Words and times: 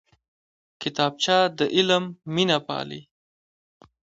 کتابچه 0.81 1.37
د 1.57 1.59
علم 1.75 2.03
مینه 2.33 2.57
پالي 2.67 3.01